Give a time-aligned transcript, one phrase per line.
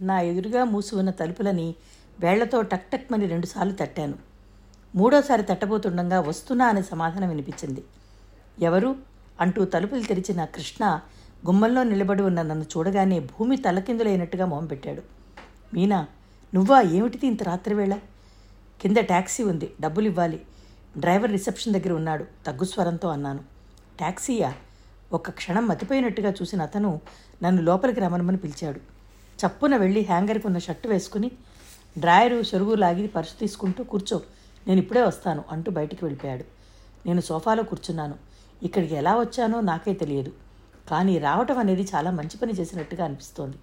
[0.00, 1.74] నా ఎదురుగా మూసి ఉన్న తలుపులని
[2.20, 4.14] వేళ్ళతో టక్ టక్ మని రెండుసార్లు తట్టాను.
[4.94, 7.84] మూడోసారి తట్టబోతుండగా వస్తున్నా అనే సమాధానం వినిపించింది.
[8.60, 8.96] ఎవరు?
[9.40, 11.00] అంటూ తలుపులు తెరిచిన కృష్ణ
[11.46, 15.02] గుమ్మంలో నిలబడి ఉన్న నన్ను చూడగానే భూమి తలకిందులైనట్టుగా మొహం పెట్టాడు.
[15.74, 16.06] మీనా
[16.54, 16.80] నువ్వా?
[16.82, 17.94] ఏమిటిది ఇంత రాత్రివేళ?
[18.80, 19.72] కింద ట్యాక్సీ ఉంది.
[19.80, 20.40] డబ్బులు ఇవ్వాలి
[20.98, 22.24] డ్రైవర్ రిసెప్షన్ దగ్గర ఉన్నాడు.
[22.46, 23.38] తగ్గు స్వరంతో అన్నాను.
[23.98, 24.54] ట్యాక్సీయా
[25.12, 27.00] ఒక్క క్షణం మతిపోయినట్టుగా చూసిన అతను
[27.42, 28.95] నన్ను లోపలికి రమణమని పిలిచాడు.
[29.40, 31.30] చప్పున వెళ్ళి హ్యాంగర్కి ఉన్న షర్టు వేసుకుని
[31.98, 34.20] డ్రాయరు చెరువు లాగి పర్సు తీసుకుంటూ కూర్చో
[34.66, 36.44] నేను ఇప్పుడే వస్తాను అంటూ బయటికి వెళ్ళిపోయాడు.
[37.06, 38.14] నేను సోఫాలో కూర్చున్నాను.
[38.62, 40.32] ఇక్కడికి ఎలా వచ్చానో నాకే తెలియదు.
[40.90, 43.56] కానీ రావటం అనేది చాలా మంచి పని చేసినట్టుగా అనిపిస్తోంది.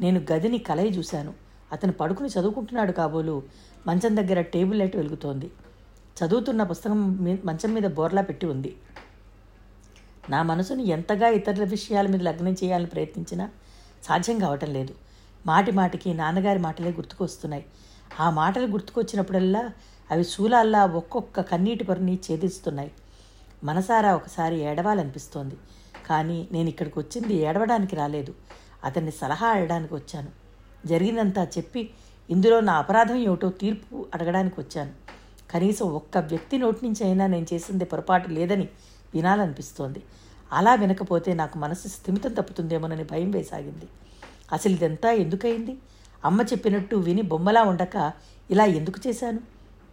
[0.00, 1.34] నేను గదిని కలయి చూశాను.
[1.72, 3.42] అతను పడుకుని చదువుకుంటున్నాడు కాబోలు
[3.86, 5.50] మంచం దగ్గర టేబుల్ లైట్ వెలుగుతోంది.
[6.18, 6.98] చదువుతున్న పుస్తకం
[7.44, 8.76] మంచం మీద బోర్లా పెట్టి ఉంది.
[10.30, 13.50] నా మనసును ఎంతగా ఇతరుల విషయాల మీద లగ్నం చేయాలని ప్రయత్నించినా
[14.04, 14.94] సాధ్యం కావటం లేదు.
[15.46, 17.64] మాటి మాటికి నాన్నగారి మాటలే గుర్తుకొస్తున్నాయి.
[18.20, 19.70] ఆ మాటలు గుర్తుకొచ్చినప్పుడల్లా
[20.10, 22.90] అవి శూలాల్లా ఒక్కొక్క కన్నీటి పొరని ఛేదిస్తున్నాయి.
[23.64, 25.56] మనసారా ఒకసారి ఏడవాలనిపిస్తోంది.
[26.06, 28.34] కానీ నేను ఇక్కడికి వచ్చింది ఏడవడానికి రాలేదు.
[28.84, 30.28] అతన్ని సలహా అడగడానికి వచ్చాను.
[30.86, 31.90] జరిగిందంతా చెప్పి
[32.30, 34.90] ఇందులో నా అపరాధం ఏమిటో తీర్పు అడగడానికి వచ్చాను.
[35.50, 38.68] కనీసం ఒక్క వ్యక్తి నోటి నుంచి అయినా నేను చేసింది పొరపాటు లేదని
[39.14, 40.02] వినాలనిపిస్తోంది.
[40.52, 43.88] అలా వినకపోతే నాకు మనసు స్థిమితం తప్పుతుందేమోనని భయం వేసాగింది.
[44.52, 45.78] అసలు ఇదంతా ఎందుకయింది?
[46.24, 48.12] అమ్మ చెప్పినట్టు విని బొమ్మలా ఉండక
[48.50, 49.38] ఇలా ఎందుకు చేశాను?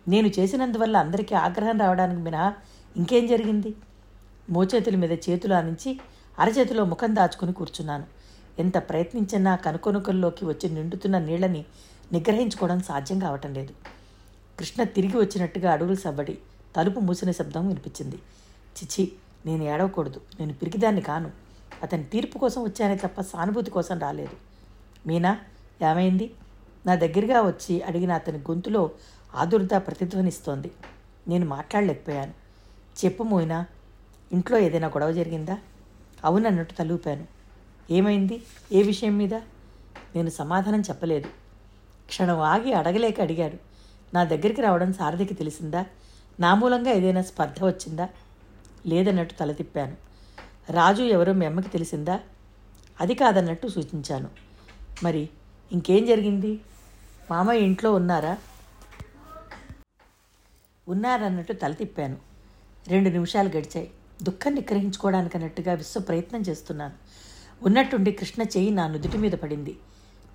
[0.08, 2.54] నేను చేసినందువల్ల అందరికీ ఆగ్రహం రావడానికి మినహా
[2.98, 3.76] ఇంకేం జరిగింది?
[4.50, 6.00] మోచేతుల మీద చేతులు ఆనించి
[6.40, 8.04] అరచేతిలో ముఖం దాచుకుని కూర్చున్నాను.
[8.60, 11.66] ఎంత ప్రయత్నించినా కనుకొనుకల్లోకి వచ్చి నిండుతున్న నీళ్ళని
[12.12, 13.74] నిగ్రహించుకోవడం సాధ్యం కావటం లేదు.
[14.60, 16.38] కృష్ణ తిరిగి వచ్చినట్టుగా అడుగులు సవ్వడి
[16.76, 18.20] తలుపు మూసిన శబ్దం వినిపించింది.
[18.78, 19.12] చిచి
[19.46, 20.22] నేను ఏడవకూడదు.
[20.40, 21.32] నేను పిరికిదాన్ని కాను.
[21.84, 24.38] అతని తీర్పు కోసం వచ్చానే తప్ప సానుభూతి కోసం రాలేదు.
[25.08, 25.38] మీనా
[25.92, 26.34] ఏమైంది?
[26.86, 28.92] నా దగ్గరగా వచ్చి అడిగిన అతని గొంతులో
[29.36, 30.72] ఆదుర్త ప్రతిధ్వనిస్తోంది.
[31.28, 32.34] నేను మాట్లాడలేకపోయాను.
[33.06, 33.66] చెప్పు మోయినా
[34.32, 35.58] ఇంట్లో ఏదైనా గొడవ జరిగిందా?
[36.24, 37.28] అవునన్నట్టు తలూపాను.
[37.92, 38.44] ఏమైంది?
[38.72, 39.34] ఏ విషయం మీద?
[40.16, 41.28] నేను సమాధానం చెప్పలేదు.
[42.08, 43.58] క్షణం ఆగి అడగలేక అడిగాడు.
[44.14, 45.86] నా దగ్గరికి రావడం సారథికి తెలిసిందా?
[46.40, 48.10] నా మూలంగా ఏదైనా స్పర్ధ వచ్చిందా?
[48.86, 50.09] లేదన్నట్టు తల తిప్పాను.
[50.70, 52.20] రాజు ఎవరో మీ అమ్మకి తెలిసిందా?
[53.02, 54.30] అది కాదన్నట్టు సూచించాను.
[55.04, 55.30] మరి
[55.72, 56.60] ఇంకేం జరిగింది?
[57.32, 58.38] మామయ్య ఇంట్లో ఉన్నారా?
[60.88, 62.18] ఉన్నారన్నట్టు తల తిప్పాను.
[62.88, 63.92] రెండు నిమిషాలు గడిచాయి.
[64.24, 66.94] దుఃఖం నిగ్రహించుకోవడానికి అన్నట్టుగా విశ్వ ప్రయత్నం చేస్తున్నాను.
[67.66, 69.78] ఉన్నట్టుండి కృష్ణ చేయి నా నుదుటి మీద పడింది.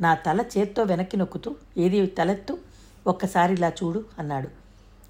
[0.01, 2.59] నా తల చేత్తో వెనక్కి నొక్కుతూ ఏది తలెత్తు?
[3.07, 4.49] ఒక్కసారి ఇలా చూడు అన్నాడు.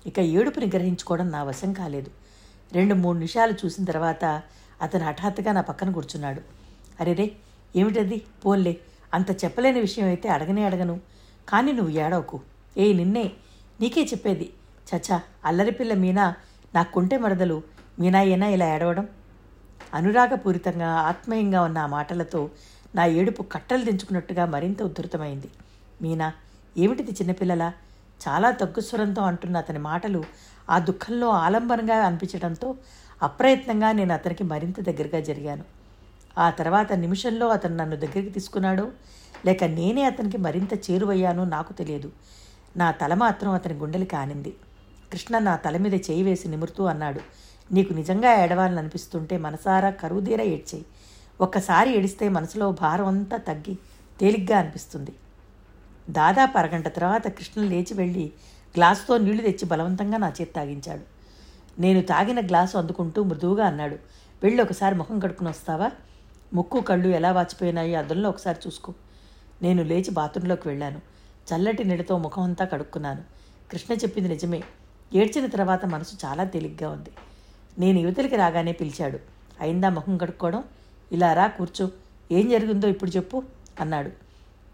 [0.06, 2.10] ఇక ఏడుపు నిగ్రహించుకోవడం నా వశం కాలేదు.
[2.72, 4.42] రెండు మూడు నిమిషాలు చూసిన తర్వాత
[4.82, 6.40] అతను హఠాత్తుగా నా పక్కన కూర్చున్నాడు.
[7.00, 7.32] అరేరే
[7.76, 8.22] ఏమిటది?
[8.44, 8.80] పోన్లే.
[9.14, 11.00] అంత చెప్పలేని విషయం అయితే అడగనే అడగను.
[11.48, 12.40] కానీ నువ్వు ఏడవకు.
[12.76, 13.32] ఏ నిన్నే
[13.80, 14.52] నీకే చెప్పేది.
[14.88, 16.34] చచ్చా అల్లరిపిల్ల మీనా
[16.74, 17.62] నాకు కుంటే మరదలు
[17.98, 19.08] మీనాయేనా ఇలా ఏడవడం?
[19.94, 22.50] అనురాగపూరితంగా ఆత్మీయంగా ఉన్న ఆ మాటలతో
[22.94, 25.50] నా ఏడుపు కట్టలు దించుకున్నట్టుగా మరింత ఉద్ధృతమైంది.
[26.02, 26.32] మీనా
[26.76, 27.72] ఏమిటిది చిన్నపిల్లలా?
[28.28, 30.24] చాలా తగ్గు స్వరంతో అంటున్న అతని మాటలు
[30.70, 32.74] ఆ దుఃఖంలో ఆలంబనంగా అనిపించడంతో
[33.24, 35.64] అప్రయత్నంగా నేను అతనికి మరింత దగ్గరగా జరిగాను.
[36.38, 38.88] ఆ తర్వాత నిమిషంలో అతను నన్ను దగ్గరికి తీసుకున్నాడో.
[39.46, 42.12] లేక నేనే అతనికి మరింత చేరువయ్యానో నాకు తెలియదు.
[42.76, 44.54] నా తల మాత్రం అతని గుండెలు కానింది.
[45.12, 47.20] కృష్ణ నా తల మీద చేయి వేసి నిమురుతూ అన్నాడు.
[47.72, 50.84] నీకు నిజంగా ఏడవాలని అనిపిస్తుంటే మనసారా కరువుదీర ఏడ్చేయి.
[51.40, 53.74] ఒక్కసారి ఏడిస్తే మనసులో భారం అంతా తగ్గి
[54.20, 55.12] తేలిగ్గా అనిపిస్తుంది.
[56.10, 58.32] దాదాపు అరగంట తర్వాత కృష్ణ లేచి వెళ్ళి
[58.76, 61.13] గ్లాసుతో నీళ్ళు తెచ్చి బలవంతంగా నా చేతి తాగించాడు.
[61.78, 63.96] నేను తాగిన గ్లాసు అందుకుంటూ మృదువుగా అన్నాడు.
[64.42, 65.90] వెళ్ళి ఒకసారి ముఖం కడుక్కుని వస్తావా?
[66.54, 68.94] ముక్కు కళ్ళు ఎలా వాచిపోయినాయో అద్దంలో ఒకసారి చూసుకో.
[69.62, 71.00] నేను లేచి బాత్రూంలోకి వెళ్ళాను.
[71.54, 73.22] చల్లటి నీడతో ముఖం అంతా కడుక్కున్నాను.
[73.72, 74.62] కృష్ణ చెప్పింది నిజమే.
[75.14, 77.10] ఏడ్చిన తర్వాత మనసు చాలా తేలిగ్గా ఉంది.
[77.78, 79.18] నేను యువతలకి రాగానే పిలిచాడు.
[79.60, 80.64] అయిందా ముఖం కడుక్కోవడం?
[81.12, 81.90] ఇలా రా కూర్చో.
[82.32, 83.42] ఏం జరిగిందో ఇప్పుడు చెప్పు
[83.80, 84.10] అన్నాడు.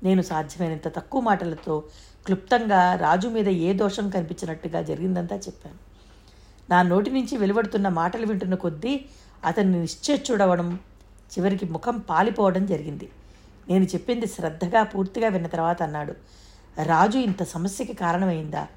[0.02, 1.84] నేను సాధ్యమైనంత తక్కువ మాటలతో
[2.26, 5.89] క్లుప్తంగా రాజు మీద ఏ దోషం కనిపించినట్టుగా జరిగిందంతా చెప్పాను.
[6.70, 9.04] నా నోటి నుంచి వెలువడుతున్న మాటలు వింటున్న కొద్దీ
[9.44, 10.78] అతన్ని నిశ్చయచూడవడం
[11.08, 13.10] చివరికి ముఖం పాలిపోవడం జరిగింది.
[13.68, 16.14] నేను చెప్పింది శ్రద్ధగా పూర్తిగా విన్న తర్వాత అన్నాడు.
[16.82, 18.68] రాజు ఇంత సమస్యకి కారణమైందా?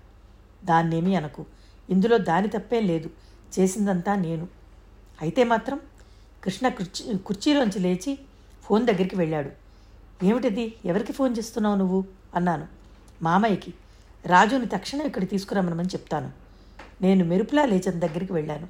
[0.66, 1.46] దాన్నేమి అనకు.
[1.90, 3.10] ఇందులో దాని తప్పేం లేదు.
[3.60, 4.48] చేసిందంతా నేను.
[5.22, 5.80] అయితే మాత్రం
[6.44, 8.20] కృష్ణ కుర్చీ కుర్చీలోంచి లేచి
[8.64, 9.50] ఫోన్ దగ్గరికి వెళ్ళాడు.
[10.26, 10.74] ఏమిటిది?
[10.86, 12.06] ఎవరికి ఫోన్ చేస్తున్నావు నువ్వు?
[12.36, 12.68] అన్నాను.
[13.22, 13.74] మామయ్యకి.
[14.26, 16.43] రాజుని తక్షణం ఇక్కడ తీసుకురమ్మనమని చెప్తాను.
[17.04, 18.68] నేను మెరుపులా లేచిన దగ్గరికి వెళ్ళాను.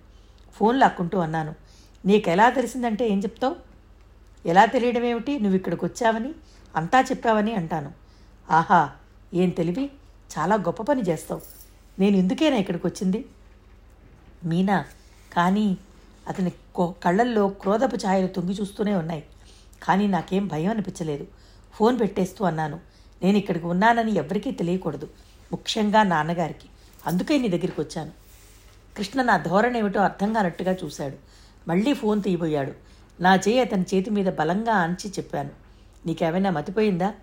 [0.53, 1.53] ఫోన్ లాక్కుంటూ అన్నాను
[2.05, 3.55] నీకెలా తెలిసిందంటే ఏం చెప్తావు?
[4.45, 6.31] ఎలా తెలియడం ఏమిటి నువ్వు ఇక్కడికి వచ్చావని
[6.75, 7.91] అంతా చెప్పావని అంటాను.
[8.51, 8.89] ఆహా
[9.33, 9.85] ఏం తెలివి?
[10.33, 11.41] చాలా గొప్ప పని చేస్తావు.
[11.99, 13.25] నేను ఎందుకేనా ఇక్కడికి వచ్చింది?
[14.45, 14.85] మీనా
[15.33, 15.77] కానీ
[16.27, 16.51] అతని
[17.03, 19.23] కళ్ళల్లో క్రోధపు ఛాయలు తొంగి చూస్తూనే ఉన్నాయి.
[19.83, 21.27] కానీ నాకేం భయం అనిపించలేదు.
[21.73, 22.79] ఫోన్ పెట్టేస్తూ అన్నాను
[23.23, 25.07] నేను ఇక్కడికి ఉన్నానని ఎవరికీ తెలియకూడదు
[25.51, 26.67] ముఖ్యంగా నాన్నగారికి.
[27.05, 28.22] అందుకే నీ దగ్గరికి వచ్చాను.
[28.97, 31.15] కృష్ణ నా ధోరణి ఏమిటో అర్థం కానట్టుగా చూశాడు.
[31.67, 32.71] మళ్ళీ ఫోన్ తీయబోయాడు.
[33.21, 35.49] నా చేయి అతని చేతి మీద బలంగా ఆంచి చెప్పాను.
[36.05, 37.13] నీకేమైనా మతిపోయిందా?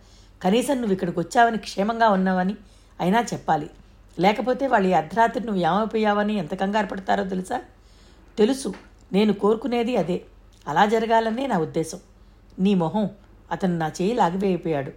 [0.42, 2.56] కనీసం నువ్వు ఇక్కడికి వచ్చావని క్షేమంగా ఉన్నావని
[3.00, 3.70] అయినా చెప్పాలి.
[4.18, 7.62] లేకపోతే వాళ్ళు ఈ అర్ధరాత్రి నువ్వు ఏమైపోయావని ఎంత కంగారు పడతారో తెలుసా?
[8.38, 8.74] తెలుసు.
[9.12, 10.22] నేను కోరుకునేది అదే.
[10.68, 11.98] అలా జరగాలనే నా ఉద్దేశం.
[12.58, 13.10] నీ మొహం
[13.50, 14.92] అతను నా చేయి లాగివేయిపోయాడు.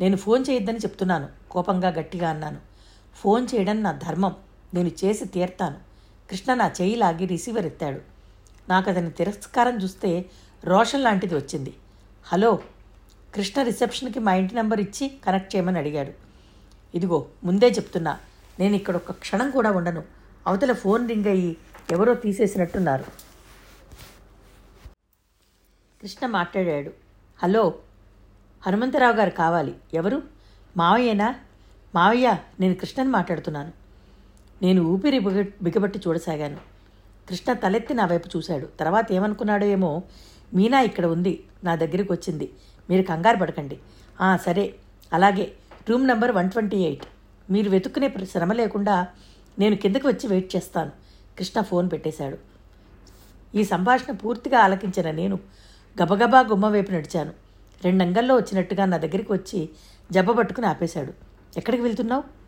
[0.00, 1.28] నేను ఫోన్ చేయొద్దని చెప్తున్నాను.
[1.50, 2.58] కోపంగా గట్టిగా అన్నాను.
[3.16, 4.34] ఫోన్ చేయడం నా ధర్మం.
[4.74, 5.91] నేను చేసి తీర్తాను.
[6.30, 8.00] కృష్ణ నా చేయి లాగి రిసీవర్ ఎత్తాడు.
[8.68, 10.24] నాకు అతని తిరస్కారం చూస్తే
[10.64, 11.74] రోషన్ లాంటిది వచ్చింది.
[12.24, 12.58] హలో
[13.34, 16.12] కృష్ణ రిసెప్షన్కి మా ఇంటి నెంబర్ ఇచ్చి కనెక్ట్ చేయమని అడిగాడు.
[16.94, 18.20] ఇదిగో ముందే చెప్తున్నా
[18.60, 20.04] నేను ఇక్కడ ఒక క్షణం కూడా ఉండను.
[20.46, 21.56] అవతల ఫోన్ రింగ్ అయ్యి
[21.90, 23.04] ఎవరో తీసేసినట్టున్నారు.
[26.02, 26.92] కృష్ణ మాట్లాడాడు.
[27.42, 27.74] హలో
[28.66, 29.74] హనుమంతరావు గారు కావాలి.
[29.94, 30.22] ఎవరు?
[30.76, 31.34] మావయ్యనా?
[31.94, 33.81] మావయ్య నేను కృష్ణని మాట్లాడుతున్నాను.
[34.62, 36.56] నేను ఊపిరి బిగ బిగబట్టి చూడసాగాను.
[37.28, 38.66] కృష్ణ తలెత్తి నా వైపు చూశాడు.
[38.80, 40.02] తర్వాత ఏమనుకున్నాడో ఏమో
[40.54, 42.52] మీనా ఇక్కడ ఉంది నా దగ్గరికి వచ్చింది.
[42.90, 43.78] మీరు కంగారు పడకండి.
[44.20, 44.74] "ఆ, సరే.
[45.12, 45.52] అలాగే
[45.90, 47.04] room number one twenty eight.
[47.50, 49.06] మీరు వెతుక్కునే శ్రమ లేకుండా
[49.58, 50.90] నేను కిందకి వచ్చి వెయిట్ చేస్తాను.
[51.38, 52.38] కృష్ణ ఫోన్ పెట్టేశాడు.
[53.54, 55.38] ఈ సంభాషణ పూర్తిగా ఆలకించిన నేను
[56.02, 57.32] గబగబా గుమ్మ వైపు నడిచాను.
[57.84, 59.68] రెండంగల్లో వచ్చినట్టుగా నా దగ్గరికి వచ్చి
[60.12, 61.12] జబ్బ పట్టుకుని ఆపేశాడు.
[61.56, 62.41] ఎక్కడికి వెళ్తున్నావు?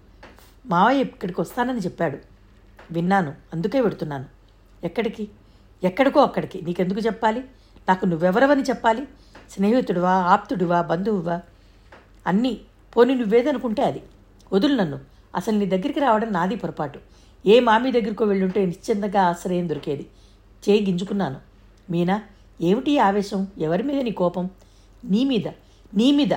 [0.66, 2.18] మావయ్య ఇక్కడికి వస్తానని చెప్పాడు.
[2.90, 4.24] విన్నాను అందుకే వెడుతున్నాను.
[4.84, 5.28] ఎక్కడికి?
[5.84, 6.62] ఎక్కడికో అక్కడికి.
[6.62, 7.40] నీకెందుకు చెప్పాలి?
[7.88, 9.08] నాకు నువ్వెవరవని చెప్పాలి?
[9.50, 11.40] స్నేహితుడివా ఆప్తుడివా బంధువువా?
[12.26, 12.60] అన్నీ.
[12.96, 14.02] పోనీ నువ్వేదనుకుంటే అది.
[14.52, 15.00] వదులు నన్ను.
[15.36, 17.00] అసలు నీ దగ్గరికి రావడం నాది పొరపాటు.
[17.46, 20.06] ఏ మామీ దగ్గరికో వెళ్ళుంటే నిశ్చింతగా ఆశ్రయం దొరికేది.
[20.68, 21.36] చేయి గింజుకున్నాను.
[21.90, 22.22] మీనా
[22.60, 23.46] ఏమిటి ఆవేశం?
[23.58, 24.50] ఎవరి మీద నీ కోపం?
[25.04, 25.48] నీ మీద.
[25.94, 26.34] నీ మీద.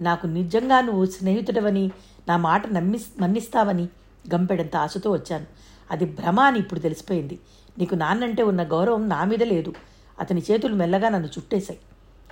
[0.00, 1.90] నాకు నిజంగా నువ్వు స్నేహితుడవని
[2.28, 3.88] నా మాట నమ్మి మన్నిస్తావని
[4.34, 5.46] గంపెడంత ఆశతో వచ్చాను.
[5.90, 7.40] అది భ్రమ అని ఇప్పుడు తెలిసిపోయింది.
[7.78, 9.72] నీకు నాన్నంటే ఉన్న గౌరవం నా మీద లేదు.
[10.20, 11.80] అతని చేతులు మెల్లగా నన్ను చుట్టేశాయి.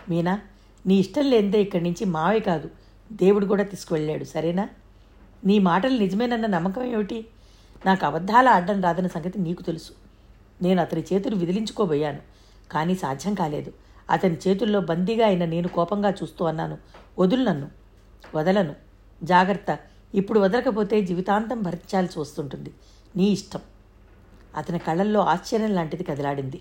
[0.08, 0.40] మీనా
[0.86, 2.70] నీ ఇష్టం లేనిదే ఇక్కడి నుంచి మావే కాదు.
[3.12, 4.24] దేవుడు కూడా తీసుకువెళ్ళాడు.
[4.24, 4.68] సరేనా?
[5.44, 7.26] నీ మాటలు నిజమేనన్న నమ్మకం ఏమిటి?
[7.86, 9.92] నాకు అబద్ధాలు ఆడడం రాదన్న సంగతి నీకు తెలుసు.
[10.62, 12.18] నేను అతని చేతులు విదిలించుకోబోయాను.
[12.72, 13.72] కానీ సాధ్యం కాలేదు.
[14.10, 16.78] అతని చేతుల్లో బందీగా అయిన నేను కోపంగా చూస్తూ అన్నాను.
[17.18, 17.68] వదులు నన్ను.
[18.34, 18.89] వదలను.
[19.22, 19.78] జాగ్రత్త.
[20.14, 22.74] ఇప్పుడు వదలకపోతే జీవితాంతం భరించాల్సి వస్తుంటుంది.
[23.16, 23.60] నీ ఇష్టం.
[24.56, 26.60] అతని కళ్ళల్లో ఆశ్చర్యం లాంటిది కదిలాడింది.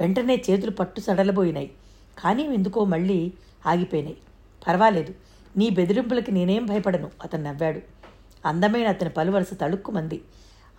[0.00, 1.70] వెంటనే చేతులు పట్టు సడలబోయినాయి
[2.18, 3.32] కానీ ఎందుకో మళ్ళీ
[3.66, 4.16] ఆగిపోయినాయి.
[4.68, 5.14] పర్వాలేదు.
[5.56, 7.10] నీ బెదిరింపులకి నేనేం భయపడను.
[7.22, 7.80] అతను నవ్వాడు.
[8.46, 10.22] అందమైన అతని పలువరస తళుక్కుమంది.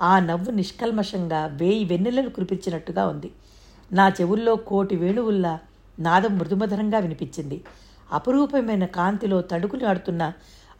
[0.02, 3.32] ఆ నవ్వు నిష్కల్మషంగా వేయి వెన్నెలను కురిపించినట్టుగా ఉంది.
[3.92, 5.60] నా చెవుల్లో కోటి వేణువుల్లా
[6.00, 7.64] నాదం మృదుమధరంగా వినిపించింది.
[8.12, 10.34] అపురూపమైన కాంతిలో తడుకుని ఆడుతున్న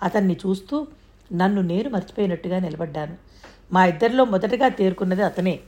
[0.04, 0.88] అతన్ని చూస్తూ
[1.34, 3.18] నన్ను నేను మర్చిపోయినట్టుగా నిలబడ్డాను.
[3.72, 5.60] మా ఇద్దరిలో మొదటగా తేరుకున్నది అతనే.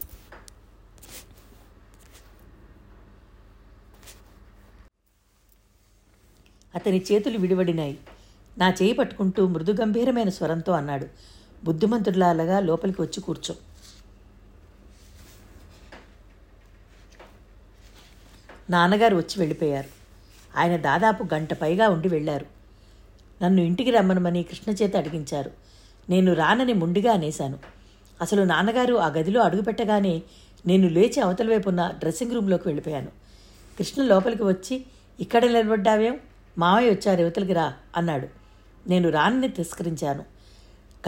[6.75, 7.99] అతని చేతులు విడివడినాయి.
[8.57, 11.07] నా చేయి పట్టుకుంటూ మృదు గంభీరమైన స్వరంతో అన్నాడు.
[11.63, 13.55] బుద్ధిమంతుడిలాగా లోపలికి వచ్చి కూర్చో.
[18.69, 19.89] నాన్నగారు వచ్చి వెళ్ళిపోయారు.
[20.57, 22.56] ఆయన దాదాపు గంట పైగా ఉండి వెళ్ళారు.
[23.43, 25.51] నన్ను ఇంటికి రమ్మనమని కృష్ణ చేత అడిగించారు.
[26.09, 27.59] నేను రానని ముండిగా అనేశాను.
[28.21, 30.21] అసలు నాన్నగారు ఆ గదిలో అడుగుపెట్టగానే
[30.67, 33.07] నేను లేచి అవతల వైపు ఉన్న డ్రెస్సింగ్ రూమ్లోకి వెళ్ళిపోయాను.
[33.77, 34.85] కృష్ణ లోపలికి వచ్చి
[35.19, 36.19] ఇక్కడ నిలబడ్డావేం?
[36.57, 38.27] మావయ్య వచ్చారు యువతలకి రా అన్నాడు.
[38.89, 40.23] నేను రానని తిరస్కరించాను.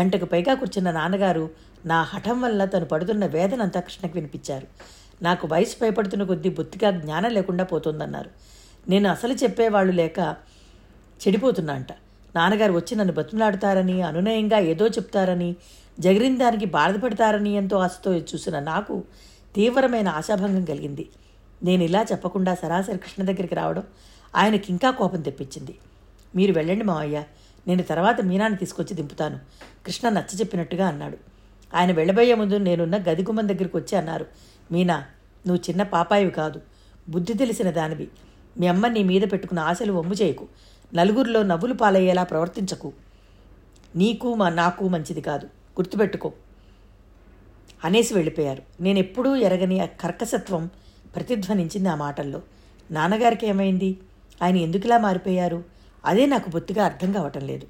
[0.02, 1.50] గంటకు పైగా కూర్చున్న నాన్నగారు
[1.86, 4.68] నా హఠం వల్ల తను పడుతున్న వేదనంతా కృష్ణకు వినిపించారు.
[5.24, 8.30] నాకు వయసు భయపడుతున్న కొద్దీ బొత్తిగా జ్ఞానం లేకుండా పోతుందన్నారు.
[8.90, 10.36] నేను అసలు చెప్పేవాళ్ళు లేక
[11.28, 11.88] చెడిపోతున్నా అంట.
[12.36, 15.56] నాన్నగారు వచ్చి నన్ను బతులాడుతారని అనునయంగా ఏదో చెప్తారని
[16.00, 19.04] జగరిందానికి బాధపడతారని ఎంతో ఆశతో చూసిన నాకు
[19.56, 21.10] తీవ్రమైన ఆశాభంగం కలిగింది.
[21.64, 23.84] నేను ఇలా చెప్పకుండా సరాసరి కృష్ణ దగ్గరికి రావడం
[24.36, 25.76] ఆయనకి ఇంకా కోపం తెప్పించింది.
[26.36, 27.24] మీరు వెళ్ళండి మావయ్య
[27.68, 29.40] నేను తర్వాత మీనాన్ని తీసుకొచ్చి దింపుతాను.
[29.86, 31.18] కృష్ణ నచ్చ చెప్పినట్టుగా అన్నాడు.
[31.76, 34.26] ఆయన వెళ్ళబోయే ముందు నేనున్న గదిగుమ్మం దగ్గరికి వచ్చి అన్నారు
[34.72, 35.06] మీనా
[35.48, 36.62] నువ్వు చిన్న పాపాయివి కాదు
[37.10, 38.08] బుద్ధి తెలిసిన దానివి.
[38.60, 40.48] మీ అమ్మ నీ మీద పెట్టుకున్న ఆశలు వమ్ము చేయకు.
[40.94, 42.94] నలుగురిలో నవ్వులు పాలయ్యేలా ప్రవర్తించకు.
[43.96, 45.46] నీకు మా నాకు మంచిది కాదు.
[45.46, 46.34] గుర్తుపెట్టుకో.
[47.86, 48.64] అనేసి వెళ్ళిపోయారు.
[48.82, 50.70] నేను ఎప్పుడూ ఎరగని కర్కసత్వం
[51.16, 52.42] ప్రతిధ్వనించింది ఆ మాటల్లో.
[52.92, 53.98] నాన్నగారికి ఏమైంది?
[54.44, 55.64] ఆయన ఎందుకులా మారిపోయారు?
[56.06, 57.68] అదే నాకు బొత్తిగా అర్థం కావటం లేదు.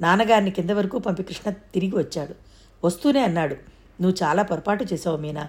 [0.00, 2.34] నాన్నగారిని కింద వరకు పంపి కృష్ణ తిరిగి వచ్చాడు.
[2.86, 3.54] వస్తూనే అన్నాడు.
[4.02, 5.42] నువ్వు చాలా పొరపాటు చేసావు మీనా.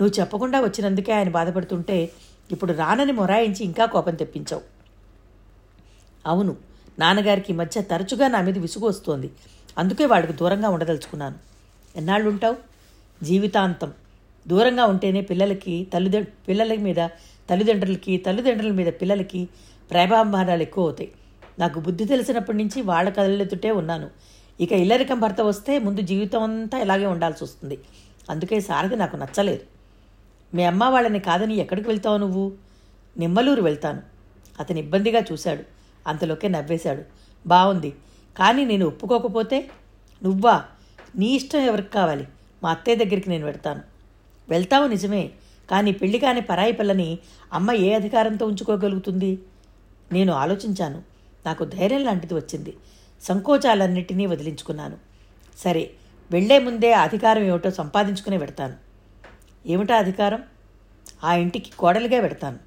[0.00, 2.10] నువ్వు చెప్పకుండా వచ్చినందుకే ఆయన బాధపడుతుంటే
[2.52, 4.71] ఇప్పుడు రానని మొరాయించి ఇంకా కోపం తెప్పించావు.
[6.26, 6.56] అవును
[6.98, 9.30] నాన్నగారికి మధ్య తరచుగా నా మీద విసుగు వస్తోంది.
[9.78, 11.34] అందుకే వాడికి దూరంగా ఉండదలుచుకున్నాను.
[11.96, 12.56] ఎన్నాళ్ళు ఉంటావు
[13.24, 13.92] జీవితాంతం.
[14.48, 17.08] దూరంగా ఉంటేనే పిల్లలకి తల్లిదండ్రు పిల్లల మీద
[17.50, 19.48] తల్లిదండ్రులకి తల్లిదండ్రుల మీద పిల్లలకి
[19.90, 21.12] ప్రేమాభిమానాలు ఎక్కువ అవుతాయి.
[21.58, 24.10] నాకు బుద్ధి తెలిసినప్పటి నుంచి వాళ్ళ కదలెత్తుటే ఉన్నాను.
[24.60, 27.78] ఇక ఇల్లరికం భర్త వస్తే ముందు జీవితం అంతా ఇలాగే ఉండాల్సి వస్తుంది.
[28.30, 29.60] అందుకే సారథి నాకు నచ్చలేదు.
[30.54, 32.52] మీ అమ్మ వాళ్ళని కాదని ఎక్కడికి వెళ్తావు నువ్వు?
[33.18, 34.02] నిమ్మలూరు వెళ్తాను.
[34.60, 35.71] అతను ఇబ్బందిగా చూశాడు.
[36.06, 37.02] అంతలోకే నవ్వేశాడు.
[37.46, 37.94] బాగుంది
[38.38, 39.70] కానీ నేను ఒప్పుకోకపోతే
[40.22, 40.64] నువ్వా?
[41.16, 42.28] నీ ఇష్టం ఎవరికి కావాలి?
[42.62, 43.82] మా అత్తయ్య దగ్గరికి నేను పెడతాను
[44.48, 45.30] వెళ్తావు నిజమే
[45.70, 47.18] కానీ పెళ్ళి కాని పరాయి పిల్లని
[47.52, 49.38] అమ్మ ఏ అధికారంతో ఉంచుకోగలుగుతుంది?
[50.12, 51.02] నేను ఆలోచించాను.
[51.46, 52.76] నాకు ధైర్యం లాంటిది వచ్చింది.
[53.22, 54.96] సంకోచాలన్నిటినీ వదిలించుకున్నాను.
[55.58, 55.90] సరే
[56.30, 58.74] వెళ్ళే ముందే అధికారం ఏమిటో సంపాదించుకునే పెడతాను.
[59.66, 60.42] ఏమిటా అధికారం?
[61.24, 62.58] ఆ ఇంటికి కోడలిగా పెడతాను.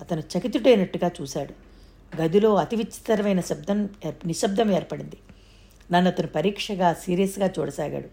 [0.00, 1.63] అతను చకితుడైనట్టుగా చూశాడు.
[2.20, 5.16] గదిలో అతి విచిత్రమైన శబ్దం ఏర్ప- నిశ్శబ్దం ఏర్పడింది.
[5.92, 8.08] నన్ను అతను పరీక్షగా సీరియస్గా చూడసాగాడు.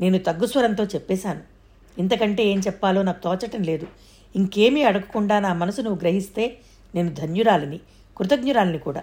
[0.00, 1.40] నేను తగ్గు స్వరంతో చెప్పేశాను.
[1.98, 3.86] ఇంతకంటే ఏం చెప్పాలో నాకు తోచటం లేదు.
[4.36, 6.58] ఇంకేమీ అడగకుండా నా మనసు నువ్వు గ్రహిస్తే
[6.94, 7.80] నేను ధన్యురాలిని
[8.16, 9.00] కృతజ్ఞురాలిని కూడా.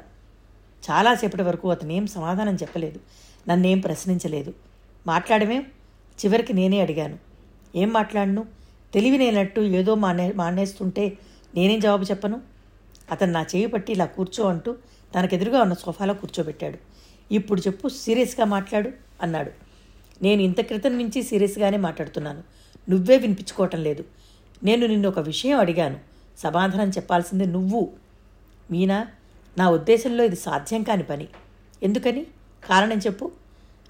[0.92, 3.00] చాలాసేపటి వరకు అతనేం సమాధానం చెప్పలేదు.
[3.50, 4.54] నన్నేం ప్రశ్నించలేదు.
[5.08, 5.60] మాట్లాడమే?
[6.26, 7.18] చివరికి నేనే అడిగాను.
[7.76, 8.46] ఏం మాట్లాడను?
[8.94, 11.18] తెలివినేనట్టు ఏదో మానే మానేస్తుంటే
[11.56, 12.51] నేనేం జవాబు చెప్పను?
[13.12, 14.76] అతను నా చేయి పట్టి ఇలా కూర్చో అంటూ
[15.16, 16.78] తనకెదురుగా ఉన్న సోఫాలో కూర్చోబెట్టాడు.
[17.34, 18.92] ఇప్పుడు చెప్పు సీరియస్గా మాట్లాడు
[19.22, 19.52] అన్నాడు.
[20.24, 22.44] నేను ఇంత క్రితం నుంచి సీరియస్గానే మాట్లాడుతున్నాను.
[22.90, 24.06] నువ్వే వినిపించుకోవటం లేదు.
[24.64, 26.00] నేను నిన్ను ఒక విషయం అడిగాను.
[26.40, 27.90] సమాధానం చెప్పాల్సింది నువ్వు.
[28.72, 29.08] మీనా
[29.58, 31.28] నా ఉద్దేశంలో ఇది సాధ్యం కాని పని.
[31.84, 32.28] ఎందుకని?
[32.70, 33.32] కారణం చెప్పు.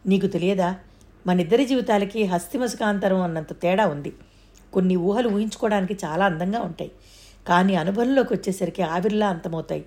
[0.06, 0.76] నీకు తెలియదా?
[1.28, 4.14] మనిద్దరి జీవితాలకి హస్తిమసుకాంతరం అన్నంత తేడా ఉంది.
[4.74, 6.92] కొన్ని ఊహలు ఊహించుకోవడానికి చాలా అందంగా ఉంటాయి.
[7.48, 9.86] కానీ అనుభవంలోకి వచ్చేసరికి ఆవిర్లా అంతమవుతాయి.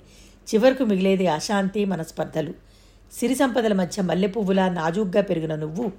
[0.55, 2.55] చివరకు మిగిలేది అశాంతి మనస్పర్ధలు.
[3.13, 5.93] సిరి సంపదల మధ్య మల్లె పువ్వులా నాజూగ్గా పెరిగిన నువ్వు.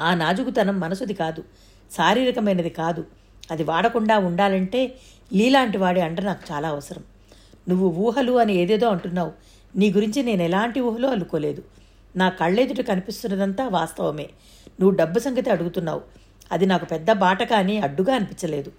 [0.00, 1.44] ఆ నాజుకుతనం మనసుది కాదు.
[1.92, 3.06] శారీరకమైనది కాదు.
[3.50, 4.94] అది వాడకుండా ఉండాలంటే
[5.32, 7.02] నీలాంటి వాడి అండ నాకు చాలా అవసరం.
[7.68, 9.32] నువ్వు ఊహలు అని ఏదేదో అంటున్నావు.
[9.76, 11.62] నీ గురించి నేను ఎలాంటి ఊహలో అల్లుకోలేదు.
[12.16, 14.28] నా కళ్ళెదుట కనిపిస్తున్నదంతా వాస్తవమే.
[14.80, 16.00] నువ్వు డబ్బు సంగతి అడుగుతున్నావు.
[16.52, 18.72] అది నాకు పెద్ద బాట కానీ అడ్డుగా అనిపించలేదు.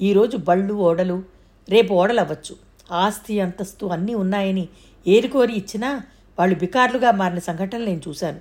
[0.00, 1.22] ఈరోజు బళ్ళు ఓడలు
[1.68, 2.56] రేపు ఓడలు అవ్వచ్చు.
[2.90, 4.68] ఆస్తి అంతస్తు అన్నీ ఉన్నాయని
[5.06, 6.02] ఏరుకోరి ఇచ్చినా
[6.38, 8.40] వాళ్ళు బికార్లుగా మారిన సంఘటనలు నేను చూశాను.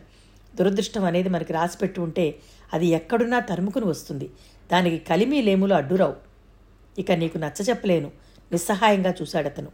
[0.56, 2.40] దురదృష్టం అనేది మనకి రాసిపెట్టి ఉంటే
[2.74, 4.30] అది ఎక్కడున్నా తరుముకుని వస్తుంది.
[4.72, 6.16] దానికి కలిమి లేములు అడ్డురావు.
[7.00, 8.12] ఇక నీకు నచ్చ చెప్పలేను.
[8.52, 9.68] నిస్సహాయంగా చూశాడతను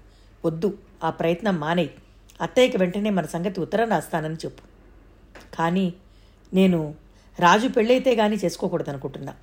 [0.45, 1.91] వద్దు ఆ ప్రయత్నం మానేయి.
[2.41, 4.63] అత్తయ్యకి వెంటనే మన సంగతి ఉత్తరం రాస్తానని చెప్పు.
[5.55, 5.93] కానీ
[6.53, 6.95] నేను
[7.39, 9.33] రాజు పెళ్ళైతే గానీ చేసుకోకూడదనుకుంటున్నా.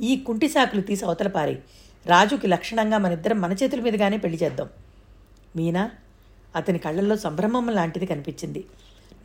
[0.00, 1.58] ఈ కుంటి సాకులు తీసి అవతల పారి
[2.06, 4.68] రాజుకి లక్షణంగా మనిద్దరం మన చేతుల మీదుగానే పెళ్ళి చేద్దాం.
[5.56, 5.90] మీనా
[6.56, 8.64] అతని కళ్ళల్లో సంభ్రమం లాంటిది కనిపించింది.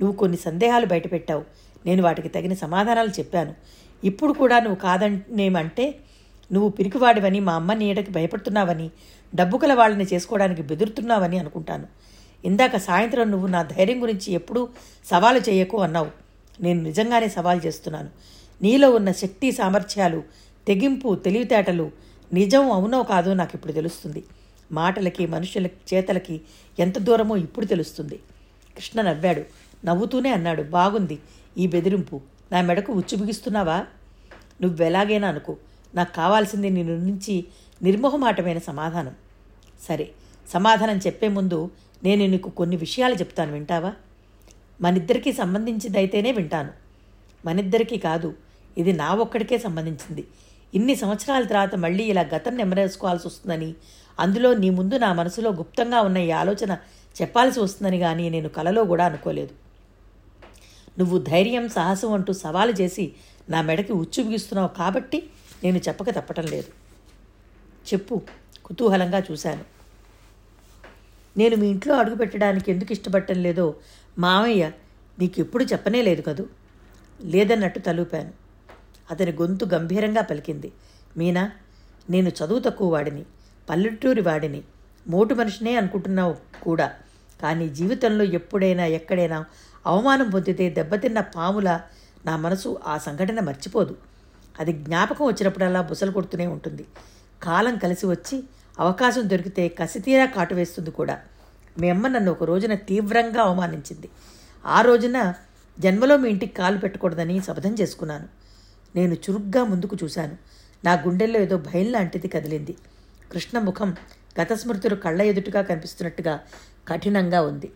[0.01, 1.43] నువ్వు కొన్ని సందేహాలు బయటపెట్టావు.
[1.85, 3.55] నేను వాటికి తగిన సమాధానాలు చెప్పాను.
[4.03, 5.95] ఇప్పుడు కూడా నువ్వు కాదనేమంటే
[6.51, 8.89] నువ్వు పిరికివాడివని మా అమ్మ నీడకి భయపడుతున్నావని
[9.35, 11.87] డబ్బుకల వాళ్ళని చేసుకోవడానికి బెదురుతున్నావని అనుకుంటాను.
[12.45, 14.69] ఇందాక సాయంత్రం నువ్వు నా ధైర్యం గురించి ఎప్పుడూ
[15.09, 16.07] సవాలు చేయకు అన్నావు.
[16.61, 18.09] నేను నిజంగానే సవాల్ చేస్తున్నాను.
[18.61, 20.23] నీలో ఉన్న శక్తి సామర్థ్యాలు
[20.68, 21.91] తెగింపు తెలివితేటలు
[22.34, 24.24] నిజం అవునో కాదో నాకు ఇప్పుడు తెలుస్తుంది.
[24.72, 26.41] మాటలకి మనుషుల చేతలకి
[26.80, 28.20] ఎంత దూరమో ఇప్పుడు తెలుస్తుంది.
[28.75, 29.44] కృష్ణ నవ్వాడు.
[29.86, 30.63] నవ్వుతూనే అన్నాడు.
[30.63, 31.20] బాగుంది
[31.58, 32.22] ఈ బెదిరింపు.
[32.51, 33.86] నా మెడకు ఉచ్చు బిగిస్తున్నావా?
[34.62, 35.58] నువ్వెలాగైనా అనుకో.
[35.96, 37.46] నాకు కావాల్సింది నిన్ను నుంచి
[37.84, 39.15] నిర్మోహమాటమైన సమాధానం.
[39.88, 40.12] సరే
[40.50, 41.72] సమాధానం చెప్పే ముందు
[42.03, 43.53] నేను నీకు కొన్ని విషయాలు చెప్తాను.
[43.53, 43.94] వింటావా?
[44.82, 46.70] మనిద్దరికీ సంబంధించిందైతేనే వింటాను.
[47.46, 48.34] మనిద్దరికీ కాదు
[48.77, 50.27] ఇది నా ఒక్కడికే సంబంధించింది.
[50.73, 53.75] ఇన్ని సంవత్సరాల తర్వాత మళ్ళీ ఇలా గతం నెమరేసుకోవాల్సి వస్తుందని
[54.19, 56.77] అందులో నీ ముందు నా మనసులో గుప్తంగా ఉన్న ఈ ఆలోచన
[57.21, 59.53] చెప్పాల్సి వస్తుందని కానీ నేను కలలో కూడా అనుకోలేదు.
[60.99, 63.13] నువ్వు ధైర్యం సాహసం అంటూ సవాలు చేసి
[63.49, 65.23] నా మెడకి ఉచ్చు బిగిస్తున్నావు కాబట్టి
[65.63, 66.69] నేను చెప్పక తప్పటం లేదు.
[67.93, 68.21] చెప్పు
[68.65, 69.65] కుతూహలంగా చూశాను.
[71.37, 73.75] నేను మీ ఇంట్లో అడుగు పెట్టడానికి ఎందుకు ఇష్టపడటం లేదో
[74.17, 74.71] మామయ్య
[75.19, 76.45] నీకు ఎప్పుడు చెప్పనే లేదు కదూ?
[77.21, 78.40] లేదన్నట్టు తలూపాను.
[79.12, 80.72] అతని గొంతు గంభీరంగా పలికింది.
[81.18, 81.51] మీనా
[82.10, 83.25] నేను చదువు తక్కువ వాడిని
[83.70, 84.62] పల్లెటూరి వాడిని
[85.08, 86.94] మోటు మనిషినే అనుకుంటున్నావు కూడా.
[87.41, 89.46] కానీ జీవితంలో ఎప్పుడైనా ఎక్కడైనా
[89.86, 91.82] అవమానం పొందితే దెబ్బతిన్న పాముల
[92.25, 93.98] నా మనసు ఆ సంఘటన మర్చిపోదు.
[94.60, 96.86] అది జ్ఞాపకం వచ్చినప్పుడల్లా బుసలు కొడుతూనే ఉంటుంది.
[97.44, 98.44] కాలం కలిసి వచ్చి
[98.80, 101.20] అవకాశం దొరికితే కసితీరా కాటు వేస్తుంది కూడా.
[101.80, 104.10] మీ అమ్మ నన్ను ఒక రోజున తీవ్రంగా అవమానించింది.
[104.65, 105.34] ఆ రోజున
[105.80, 108.27] జన్మలో మీ ఇంటికి కాలు పెట్టకూడదని శపథం చేసుకున్నాను.
[108.95, 110.38] నేను చురుగ్గా ముందుకు చూశాను.
[110.86, 112.77] నా గుండెల్లో ఏదో భయం లాంటిది కదిలింది.
[113.31, 113.95] కృష్ణ ముఖం
[114.41, 116.39] గత స్మృతులు కళ్ళ ఎదుటిగా కనిపిస్తున్నట్టుగా
[116.88, 117.71] కఠినంగా ఉంది.